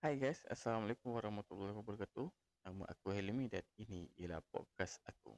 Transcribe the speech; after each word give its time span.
Hai 0.00 0.16
guys, 0.16 0.40
Assalamualaikum 0.48 1.12
warahmatullahi 1.12 1.76
wabarakatuh. 1.76 2.24
Nama 2.64 2.88
aku 2.88 3.12
Helmi 3.12 3.52
dan 3.52 3.60
ini 3.76 4.08
ialah 4.16 4.40
podcast 4.48 4.96
aku. 5.04 5.36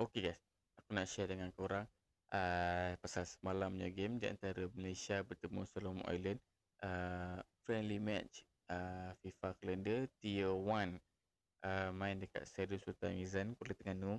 Okay 0.00 0.32
guys, 0.32 0.40
aku 0.80 0.96
nak 0.96 1.04
share 1.04 1.28
dengan 1.28 1.52
korang 1.52 1.84
uh, 2.32 2.96
pasal 3.04 3.28
semalamnya 3.28 3.92
game 3.92 4.16
di 4.16 4.32
antara 4.32 4.64
Malaysia 4.72 5.20
bertemu 5.20 5.68
Solomon 5.68 6.08
Island 6.08 6.40
uh, 6.80 7.36
friendly 7.68 8.00
match 8.00 8.48
uh, 8.72 9.12
FIFA 9.20 9.52
Calendar 9.60 10.08
Tier 10.24 10.56
1 10.56 10.64
uh, 10.64 11.92
main 11.92 12.16
dekat 12.16 12.48
Seru 12.48 12.80
Sultan 12.80 13.12
Mizan 13.12 13.52
Kuala 13.60 13.76
Terengganu. 13.76 14.16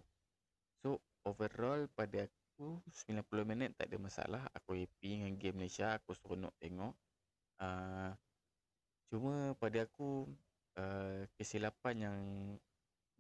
So 0.86 1.02
overall 1.26 1.86
pada 1.94 2.26
aku 2.26 2.82
90 2.90 3.26
minit 3.46 3.74
tak 3.78 3.90
ada 3.90 3.98
masalah. 3.98 4.44
Aku 4.58 4.78
happy 4.78 5.22
dengan 5.22 5.34
game 5.38 5.62
Malaysia, 5.62 5.98
aku 5.98 6.14
seronok 6.18 6.54
tengok. 6.62 6.94
Uh, 7.62 8.14
cuma 9.10 9.54
pada 9.60 9.86
aku 9.86 10.30
uh, 10.78 11.28
kesilapan 11.38 11.96
yang 11.98 12.22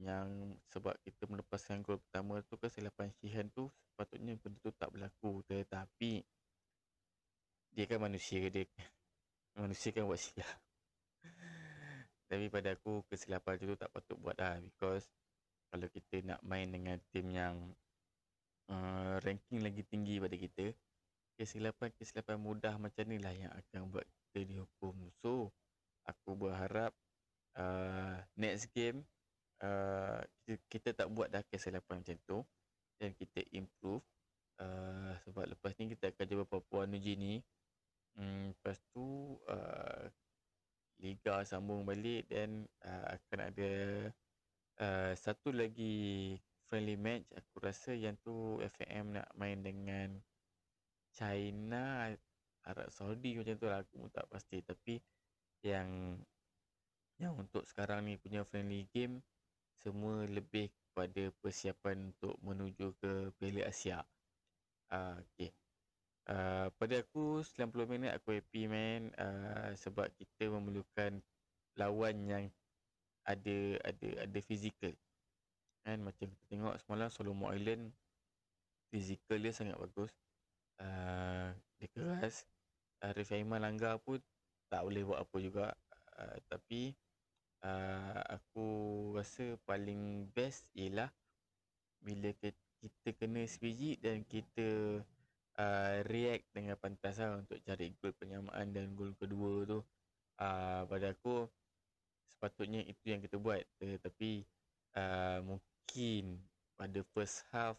yang 0.02 0.58
sebab 0.74 0.98
kita 1.06 1.30
melepaskan 1.30 1.86
gol 1.86 2.02
pertama 2.02 2.42
tu 2.50 2.58
kesilapan 2.58 3.14
Shihan 3.22 3.54
tu 3.54 3.70
sepatutnya 3.94 4.34
benda 4.42 4.58
tu 4.58 4.74
tak 4.74 4.90
berlaku 4.90 5.46
tetapi 5.46 6.26
dia 7.70 7.86
kan 7.86 8.02
manusia 8.02 8.50
dia 8.50 8.66
manusia 9.54 9.94
kan 9.94 10.10
buat 10.10 10.18
silap 10.18 10.50
tapi 12.34 12.50
pada 12.50 12.74
aku 12.74 13.06
kesilapan 13.14 13.62
tu 13.62 13.78
tak 13.78 13.94
patut 13.94 14.18
buat 14.18 14.34
lah 14.42 14.58
because 14.58 15.06
kalau 15.70 15.86
kita 15.94 16.26
nak 16.26 16.42
main 16.42 16.66
dengan 16.74 16.98
tim 17.14 17.30
yang 17.30 17.56
uh, 18.72 19.20
ranking 19.22 19.60
lagi 19.60 19.84
tinggi 19.86 20.18
pada 20.18 20.36
kita 20.40 20.72
kesilapan-kesilapan 21.36 22.38
mudah 22.38 22.78
macam 22.78 23.04
ni 23.10 23.18
lah 23.18 23.34
yang 23.34 23.50
akan 23.50 23.90
buat 23.90 24.06
kita 24.06 24.46
dihukum. 24.46 24.94
So 25.20 25.52
aku 26.06 26.38
berharap 26.38 26.94
uh, 27.58 28.22
next 28.38 28.70
game 28.72 29.04
uh, 29.66 30.22
kita, 30.46 30.62
kita 30.70 30.90
tak 31.04 31.08
buat 31.10 31.34
dah 31.34 31.44
kesilapan 31.50 32.06
macam 32.06 32.18
tu 32.30 32.38
dan 33.02 33.12
kita 33.18 33.42
improve. 33.52 34.06
Uh, 34.62 35.18
sebab 35.26 35.50
lepas 35.50 35.74
ni 35.82 35.90
kita 35.98 36.14
akan 36.14 36.26
jumpa 36.30 36.46
Papua 36.46 36.86
Guinea. 36.86 37.42
Hmm, 38.14 38.54
lepas 38.54 38.78
tu 38.94 39.34
uh, 39.50 40.06
Liga 41.02 41.42
sambung 41.42 41.82
balik 41.82 42.30
dan 42.30 42.70
uh, 42.86 43.18
akan 43.18 43.40
ada 43.50 43.72
uh, 44.78 45.12
satu 45.18 45.50
lagi 45.50 46.38
friendly 46.72 46.96
match 46.96 47.28
aku 47.36 47.60
rasa 47.60 47.92
yang 47.92 48.16
tu 48.24 48.64
FAM 48.64 49.12
nak 49.12 49.28
main 49.36 49.60
dengan 49.60 50.16
China 51.12 52.08
Arab 52.64 52.88
Saudi 52.96 53.36
macam 53.36 53.60
tu 53.60 53.68
lah 53.68 53.84
aku 53.84 54.08
pun 54.08 54.12
tak 54.16 54.24
pasti 54.32 54.64
tapi 54.64 54.96
yang 55.68 56.16
yang 57.20 57.36
untuk 57.36 57.68
sekarang 57.68 58.08
ni 58.08 58.16
punya 58.16 58.48
friendly 58.48 58.88
game 58.96 59.20
semua 59.84 60.24
lebih 60.24 60.72
kepada 60.72 61.28
persiapan 61.44 62.14
untuk 62.14 62.38
menuju 62.40 62.94
ke 63.02 63.34
Piala 63.36 63.70
Asia. 63.70 64.02
Uh, 64.94 65.18
okay. 65.22 65.52
Uh, 66.30 66.70
pada 66.78 67.02
aku 67.02 67.42
90 67.42 67.90
minit 67.90 68.14
aku 68.14 68.38
happy 68.38 68.70
man 68.70 69.10
uh, 69.18 69.74
sebab 69.74 70.08
kita 70.16 70.54
memerlukan 70.54 71.18
lawan 71.76 72.16
yang 72.30 72.46
ada 73.26 73.78
ada 73.86 74.08
ada 74.26 74.40
fizikal. 74.42 74.94
Kan 75.82 76.06
macam 76.06 76.30
kita 76.30 76.44
tengok 76.50 76.76
semalam 76.82 77.10
Solomon 77.10 77.54
Island 77.58 77.90
fizikal 78.92 79.40
dia 79.40 79.54
sangat 79.56 79.80
bagus. 79.80 80.12
Uh, 80.78 81.54
dia 81.80 81.88
keras. 81.94 82.46
Arif 83.02 83.34
Aiman 83.34 83.66
langgar 83.66 83.98
pun 83.98 84.22
tak 84.70 84.86
boleh 84.86 85.02
buat 85.02 85.20
apa 85.26 85.38
juga. 85.42 85.66
Uh, 86.18 86.38
tapi 86.46 86.94
uh, 87.66 88.22
aku 88.30 88.68
rasa 89.18 89.58
paling 89.66 90.30
best 90.34 90.70
ialah 90.78 91.10
bila 92.02 92.34
kita 92.38 93.10
kena 93.14 93.46
SPG 93.46 94.02
dan 94.02 94.26
kita 94.26 95.02
uh, 95.58 95.96
react 96.10 96.50
dengan 96.54 96.78
pantas 96.78 97.22
lah 97.22 97.38
untuk 97.38 97.62
cari 97.62 97.94
gol 98.02 98.14
penyamaan 98.18 98.74
dan 98.74 98.94
gol 98.98 99.14
kedua 99.18 99.70
tu 99.70 99.80
uh, 100.42 100.82
pada 100.90 101.14
aku 101.14 101.46
sepatutnya 102.26 102.82
itu 102.90 103.14
yang 103.14 103.22
kita 103.22 103.38
buat 103.38 103.62
tetapi 103.78 104.42
uh, 104.98 105.40
mungkin 105.46 105.71
pada 106.80 107.00
first 107.14 107.46
half 107.52 107.78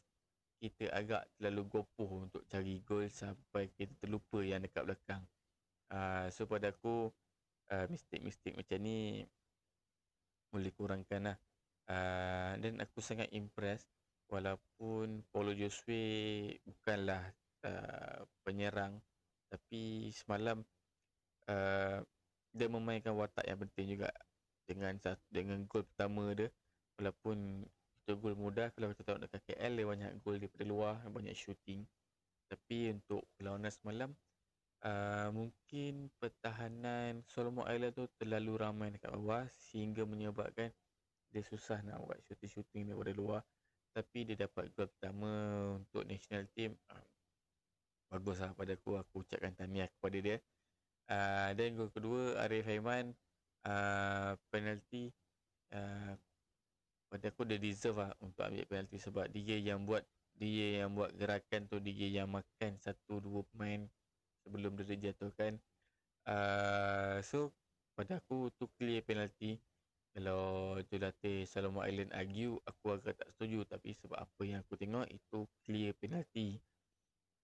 kita 0.62 0.87
agak 0.95 1.27
terlalu 1.39 1.67
gopoh 1.67 2.23
untuk 2.23 2.47
cari 2.47 2.78
gol 2.87 3.11
sampai 3.11 3.73
kita 3.75 3.91
terlupa 3.99 4.39
yang 4.45 4.62
dekat 4.62 4.87
belakang 4.87 5.23
uh, 5.93 6.27
so 6.31 6.47
pada 6.47 6.71
aku 6.71 7.11
uh, 7.72 7.87
mistake-mistake 7.89 8.56
macam 8.56 8.78
ni 8.84 9.25
boleh 10.53 10.72
kurangkan 10.77 11.33
lah. 11.33 11.39
Uh, 11.89 12.53
dan 12.62 12.78
aku 12.78 13.03
sangat 13.03 13.27
impress 13.34 13.89
walaupun 14.31 15.27
Paulo 15.34 15.51
Josue 15.51 16.55
bukanlah 16.62 17.21
uh, 17.67 18.22
penyerang 18.47 19.03
tapi 19.51 20.09
semalam 20.15 20.62
uh, 21.51 21.99
dia 22.55 22.69
memainkan 22.71 23.12
watak 23.19 23.45
yang 23.45 23.61
penting 23.67 23.99
juga 23.99 24.09
dengan 24.65 24.95
dengan 25.28 25.67
gol 25.67 25.84
pertama 25.84 26.33
dia 26.33 26.49
walaupun 26.97 27.67
itu 28.03 28.19
gol 28.19 28.35
mudah. 28.35 28.75
Kalau 28.75 28.91
kita 28.91 29.07
tengok 29.07 29.31
dekat 29.31 29.41
KL 29.47 29.73
dia 29.79 29.87
banyak 29.87 30.11
gol 30.27 30.37
daripada 30.43 30.65
luar 30.67 30.95
banyak 31.07 31.35
shooting. 31.39 31.87
Tapi 32.51 32.93
untuk 32.93 33.23
perlawanan 33.39 33.73
semalam 33.73 34.11
uh, 34.83 35.29
mungkin 35.31 36.11
pertahanan 36.19 37.23
Solomon 37.31 37.71
Island 37.71 37.95
tu 37.95 38.05
terlalu 38.19 38.53
ramai 38.59 38.91
dekat 38.91 39.15
bawah 39.15 39.47
sehingga 39.71 40.03
menyebabkan 40.03 40.75
dia 41.33 41.43
susah 41.49 41.81
nak 41.81 42.03
buat 42.05 42.21
shooting-shooting 42.29 42.93
daripada 42.93 43.13
luar. 43.17 43.41
Tapi 43.93 44.29
dia 44.29 44.37
dapat 44.45 44.69
gol 44.77 44.89
pertama 44.89 45.31
untuk 45.81 46.05
national 46.05 46.45
team. 46.53 46.77
Uh, 46.91 47.07
bagus 48.13 48.43
lah 48.43 48.53
pada 48.53 48.77
aku. 48.77 49.01
Aku 49.01 49.25
ucapkan 49.25 49.55
tahniah 49.57 49.89
kepada 49.89 50.19
dia. 50.21 50.37
Uh, 51.09 51.51
dan 51.57 51.73
gol 51.79 51.89
kedua 51.89 52.37
Arif 52.45 52.69
Haiman 52.69 53.17
uh, 53.65 54.37
penalti 54.53 55.13
uh, 55.73 56.13
pada 57.12 57.28
aku 57.28 57.45
dia 57.45 57.61
deserve 57.61 58.00
lah 58.00 58.17
untuk 58.25 58.49
ambil 58.49 58.65
penalti 58.65 58.97
sebab 58.97 59.28
dia 59.28 59.61
yang 59.61 59.84
buat 59.84 60.00
dia 60.33 60.81
yang 60.81 60.97
buat 60.97 61.12
gerakan 61.12 61.69
tu 61.69 61.77
dia 61.77 62.09
yang 62.09 62.33
makan 62.33 62.81
satu 62.81 63.21
dua 63.21 63.45
pemain 63.53 63.84
sebelum 64.41 64.73
dia 64.81 64.97
dijatuhkan. 64.97 65.61
Uh, 66.25 67.21
so 67.21 67.53
pada 67.93 68.17
aku 68.17 68.49
tu 68.56 68.65
clear 68.81 69.05
penalty. 69.05 69.61
Kalau 70.12 70.77
Jolate 70.93 71.49
Salomon 71.49 71.89
Island 71.89 72.12
argue, 72.12 72.61
aku 72.69 73.01
agak 73.01 73.17
tak 73.17 73.28
setuju. 73.33 73.65
Tapi 73.65 73.97
sebab 73.97 74.21
apa 74.21 74.43
yang 74.45 74.61
aku 74.61 74.77
tengok, 74.77 75.09
itu 75.09 75.49
clear 75.65 75.97
penalty. 75.97 76.61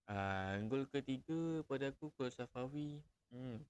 Uh, 0.09 0.61
gol 0.69 0.85
ketiga 0.89 1.65
pada 1.65 1.89
aku, 1.89 2.13
gol 2.13 2.29
Safawi. 2.29 3.01
Hmm. 3.33 3.61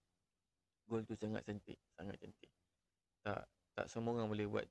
Gol 0.90 1.06
tu 1.06 1.14
sangat 1.14 1.46
cantik. 1.46 1.78
Sangat 1.94 2.18
cantik. 2.18 2.50
Tak 3.22 3.46
tak 3.78 3.86
semua 3.86 4.18
orang 4.18 4.26
boleh 4.26 4.46
buat 4.50 4.66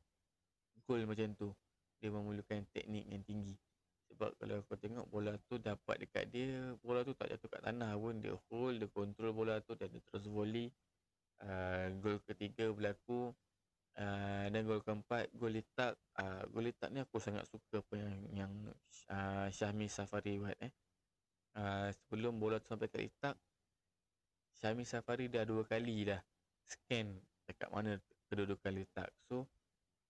gol 0.88 1.04
macam 1.04 1.36
tu. 1.36 1.52
Dia 2.00 2.10
memerlukan 2.10 2.64
teknik 2.72 3.06
yang 3.12 3.22
tinggi. 3.28 3.60
Sebab 4.08 4.40
kalau 4.40 4.64
kau 4.66 4.80
tengok 4.80 5.06
bola 5.12 5.36
tu 5.46 5.60
dapat 5.60 6.08
dekat 6.08 6.32
dia, 6.32 6.74
bola 6.80 7.04
tu 7.04 7.12
tak 7.12 7.28
jatuh 7.36 7.52
kat 7.52 7.62
tanah 7.62 7.94
pun. 8.00 8.16
Dia 8.24 8.34
hold, 8.48 8.80
dia 8.80 8.88
control 8.88 9.36
bola 9.36 9.60
tu 9.60 9.76
dan 9.76 9.92
dia 9.92 10.00
terus 10.08 10.26
volley. 10.26 10.72
Uh, 11.44 11.92
gol 12.00 12.18
ketiga 12.24 12.72
berlaku. 12.72 13.36
Uh, 13.98 14.46
dan 14.54 14.62
gol 14.64 14.80
keempat, 14.80 15.28
gol 15.36 15.52
litak. 15.52 16.00
Uh, 16.16 16.46
gol 16.54 16.64
litak 16.64 16.90
ni 16.94 17.04
aku 17.04 17.20
sangat 17.20 17.44
suka 17.50 17.84
apa 17.84 17.94
yang, 17.98 18.18
yang 18.46 18.54
uh, 19.12 19.52
Syahmi 19.52 19.92
Safari 19.92 20.40
buat. 20.40 20.56
Eh. 20.64 20.72
Uh, 21.58 21.90
sebelum 21.92 22.38
bola 22.38 22.62
tu 22.62 22.70
sampai 22.70 22.88
ke 22.88 23.02
litak, 23.02 23.36
Syahmi 24.62 24.86
Safari 24.86 25.30
dah 25.30 25.46
dua 25.46 25.66
kali 25.66 26.06
dah 26.06 26.22
scan 26.66 27.18
dekat 27.50 27.70
mana 27.74 27.98
kedudukan 28.30 28.74
litak. 28.78 29.10
So, 29.26 29.50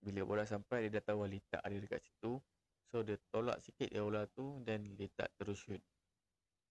bila 0.08 0.24
bola 0.24 0.44
sampai, 0.48 0.88
dia 0.88 1.04
dah 1.04 1.12
tahu 1.12 1.28
litak 1.28 1.60
ada 1.60 1.76
dekat 1.76 2.00
situ. 2.00 2.40
So 2.88 3.04
dia 3.04 3.20
tolak 3.28 3.60
sikit 3.60 3.92
dia 3.92 4.00
bola 4.00 4.24
tu 4.32 4.64
dan 4.64 4.96
letak 4.96 5.28
terus 5.36 5.60
shoot. 5.60 5.84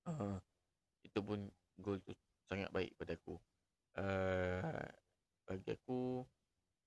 Uh, 0.08 0.40
itu 1.04 1.20
pun 1.20 1.44
gol 1.76 2.00
tu 2.00 2.16
sangat 2.48 2.72
baik 2.72 2.96
pada 2.96 3.12
aku. 3.12 3.36
Uh, 3.96 4.64
bagi 5.44 5.76
aku 5.76 6.24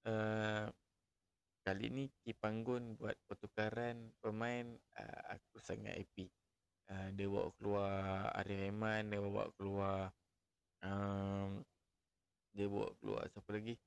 uh, 0.10 0.66
kali 1.62 1.88
ni 1.94 2.06
Kipanggun 2.26 2.98
buat 2.98 3.14
pertukaran 3.30 4.10
pemain 4.18 4.66
uh, 4.98 5.22
aku 5.38 5.62
sangat 5.62 5.94
happy. 5.94 6.26
Uh, 6.90 7.14
dia 7.14 7.30
bawa 7.30 7.54
keluar 7.62 8.34
Arif 8.34 8.58
Aiman, 8.66 9.14
dia 9.14 9.22
bawa 9.22 9.46
keluar 9.54 10.10
um, 10.82 11.62
dia 12.50 12.66
bawa 12.66 12.90
keluar 12.98 13.30
siapa 13.30 13.50
lagi? 13.54 13.78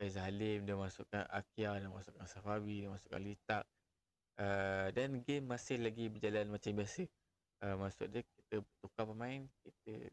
Faizal 0.00 0.32
Halim, 0.32 0.64
dia 0.64 0.72
masukkan 0.80 1.28
Akia, 1.28 1.76
dia 1.76 1.92
masukkan 1.92 2.24
Safawi, 2.24 2.80
dia 2.80 2.88
masukkan 2.88 3.20
Litak. 3.20 3.68
Uh, 4.40 4.88
dan 4.96 5.20
game 5.20 5.44
masih 5.44 5.76
lagi 5.76 6.08
berjalan 6.08 6.48
macam 6.48 6.72
biasa. 6.72 7.04
Uh, 7.60 7.76
maksud 7.76 8.08
dia 8.08 8.24
kita 8.24 8.64
tukar 8.80 9.04
pemain 9.04 9.44
kita 9.60 10.08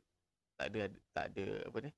tak 0.59 0.67
ada 0.67 0.91
tak 1.15 1.25
ada 1.31 1.45
apa 1.63 1.77
ni 1.79 1.91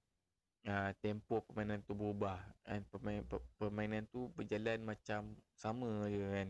uh, 0.69 0.91
tempo 1.01 1.41
permainan 1.49 1.81
tu 1.81 1.97
berubah. 1.97 2.37
Kan 2.61 2.85
pemain 2.93 3.25
permainan 3.57 4.05
tu 4.13 4.29
berjalan 4.37 4.85
macam 4.85 5.33
sama 5.57 6.05
je 6.13 6.21
kan. 6.21 6.49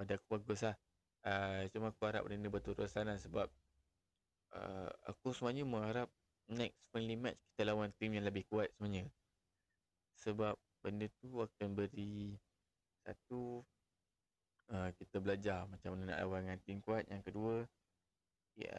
Pada 0.00 0.16
aku 0.16 0.40
bagus 0.40 0.64
lah. 0.64 0.80
Uh, 1.28 1.68
cuma 1.76 1.92
aku 1.92 2.08
harap 2.08 2.24
benda 2.24 2.40
ni 2.40 2.48
berterusan 2.48 3.04
lah 3.04 3.20
sebab 3.20 3.52
uh, 4.56 4.88
aku 5.12 5.36
sebenarnya 5.36 5.68
mengharap 5.68 6.08
next 6.48 6.80
friendly 6.88 7.20
match 7.20 7.40
kita 7.52 7.68
lawan 7.68 7.92
team 8.00 8.16
yang 8.16 8.24
lebih 8.24 8.48
kuat 8.48 8.72
sebenarnya 8.76 9.08
sebab 10.24 10.56
benda 10.80 11.06
tu 11.20 11.40
akan 11.40 11.68
beri 11.76 12.32
satu 13.04 13.60
uh, 14.72 14.90
kita 14.96 15.20
belajar 15.20 15.68
macam 15.68 15.96
mana 15.96 16.16
nak 16.16 16.18
lawan 16.24 16.48
dengan 16.48 16.60
team 16.64 16.78
kuat 16.80 17.04
yang 17.12 17.20
kedua 17.20 17.68
ya 18.54 18.78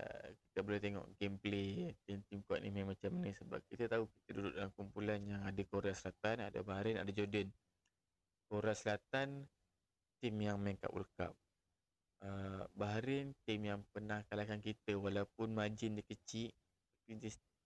kita 0.50 0.64
boleh 0.64 0.80
tengok 0.80 1.06
gameplay 1.20 1.92
team-team 2.08 2.40
kuat 2.48 2.64
ni 2.64 2.72
memang 2.72 2.96
macam 2.96 3.12
ni 3.20 3.36
sebab 3.36 3.60
kita 3.68 3.92
tahu 3.92 4.08
kita 4.08 4.30
duduk 4.40 4.54
dalam 4.56 4.72
kumpulan 4.72 5.20
yang 5.28 5.44
ada 5.44 5.62
Korea 5.68 5.92
Selatan, 5.92 6.48
ada 6.48 6.60
Bahrain, 6.64 6.96
ada 6.96 7.12
Jordan. 7.12 7.52
Korea 8.48 8.72
Selatan 8.72 9.44
tim 10.24 10.36
yang 10.40 10.56
main 10.64 10.80
kat 10.80 10.88
World 10.96 11.12
Cup. 11.20 11.36
Uh, 12.24 12.64
Bahrain 12.72 13.36
tim 13.44 13.68
yang 13.68 13.84
pernah 13.92 14.24
kalahkan 14.32 14.64
kita 14.64 14.96
walaupun 14.96 15.52
margin 15.52 16.00
dia 16.00 16.08
kecil 16.08 16.56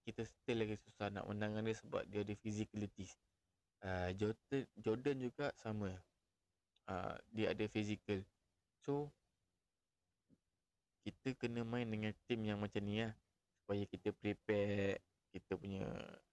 kita 0.04 0.26
still 0.26 0.66
lagi 0.66 0.76
susah 0.82 1.14
nak 1.14 1.30
menang 1.30 1.62
dia 1.62 1.78
sebab 1.78 2.02
dia 2.10 2.26
ada 2.26 2.34
physicalities. 2.42 3.14
Uh, 3.80 4.12
Jordan, 4.20 4.64
Jordan 4.76 5.18
juga 5.24 5.56
sama. 5.56 5.96
Uh, 6.90 7.16
dia 7.32 7.56
ada 7.56 7.66
physical. 7.72 8.20
So 8.84 9.12
kita 11.08 11.36
kena 11.40 11.64
main 11.64 11.88
dengan 11.88 12.12
team 12.28 12.44
yang 12.44 12.60
macam 12.60 12.84
ni 12.84 13.02
lah 13.02 13.16
supaya 13.64 13.84
kita 13.88 14.12
prepare 14.12 15.00
kita 15.30 15.56
punya 15.56 15.86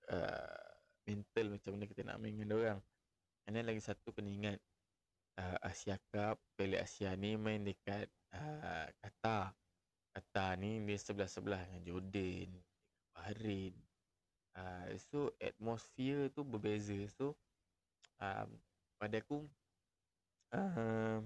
uh, 0.09 0.69
mental 1.07 1.55
macam 1.55 1.71
mana 1.77 1.85
kita 1.87 2.03
nak 2.03 2.19
main 2.19 2.35
dengan 2.35 2.57
orang. 2.57 2.81
And 3.47 3.55
then 3.55 3.69
lagi 3.69 3.79
satu 3.79 4.11
kena 4.11 4.27
ingat 4.33 4.59
uh, 5.39 5.57
Asia 5.63 6.01
Cup, 6.11 6.41
Piala 6.59 6.83
Asia 6.83 7.15
ni 7.15 7.39
main 7.39 7.63
dekat 7.63 8.11
uh, 8.35 8.91
Qatar. 8.99 9.55
Qatar 10.17 10.57
ni 10.59 10.83
dia 10.83 10.99
sebelah-sebelah 10.99 11.63
dengan 11.69 11.83
Jordan, 11.85 12.49
Bahrain. 13.15 13.86
Uh, 14.57 14.89
so 15.13 15.29
atmosphere 15.37 16.33
tu 16.33 16.41
berbeza. 16.41 16.97
So 17.13 17.37
um, 18.17 18.49
pada 18.97 19.21
aku 19.21 19.45
uh, 20.57 21.21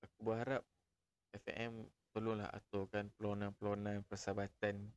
aku 0.00 0.18
berharap 0.24 0.64
FAM 1.36 1.84
tolonglah 2.16 2.48
aturkan 2.48 3.12
peluang-peluang 3.20 4.00
persahabatan 4.08 4.88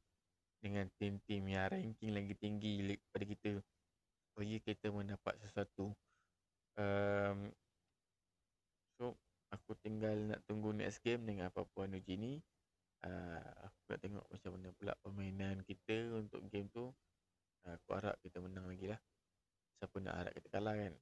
dengan 0.63 0.87
tim-tim 0.95 1.43
yang 1.51 1.67
ranking 1.67 2.15
lagi 2.15 2.31
tinggi 2.39 2.95
daripada 2.95 3.25
kita. 3.27 3.51
Supaya 4.31 4.55
kita 4.63 4.87
mendapat 4.87 5.35
sesuatu. 5.43 5.91
Um, 6.79 7.51
so 8.95 9.19
aku 9.51 9.75
tinggal 9.83 10.15
nak 10.15 10.39
tunggu 10.47 10.71
next 10.71 11.03
game 11.03 11.27
dengan 11.27 11.51
apa-apa 11.51 11.91
New 11.91 11.99
Genie 11.99 12.39
uh, 13.05 13.51
aku 13.67 13.77
nak 13.93 13.99
tengok 14.01 14.25
macam 14.31 14.51
mana 14.57 14.69
pula 14.75 14.93
permainan 14.99 15.55
kita 15.63 15.95
untuk 16.17 16.41
game 16.49 16.67
tu 16.73 16.89
uh, 17.67 17.73
aku 17.75 17.89
harap 17.95 18.15
kita 18.23 18.41
menang 18.41 18.65
lagi 18.65 18.89
lah 18.89 18.99
siapa 19.79 19.95
nak 20.01 20.15
harap 20.15 20.33
kita 20.35 20.47
kalah 20.51 20.75
kan 20.75 20.93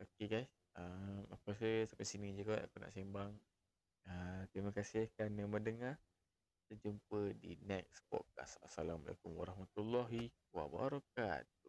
ok 0.00 0.18
guys 0.26 0.50
uh, 0.80 1.20
aku 1.34 1.54
rasa 1.54 1.86
sampai 1.90 2.06
sini 2.08 2.34
je 2.34 2.42
kot 2.42 2.58
aku 2.58 2.76
nak 2.82 2.90
sembang 2.94 3.32
Uh, 4.08 4.42
terima 4.52 4.72
kasih 4.72 5.12
kerana 5.12 5.44
mendengar. 5.44 5.94
Kita 6.64 6.86
jumpa 6.86 7.34
di 7.36 7.58
next 7.66 8.06
podcast. 8.06 8.62
Assalamualaikum 8.62 9.34
warahmatullahi 9.34 10.30
wabarakatuh. 10.54 11.59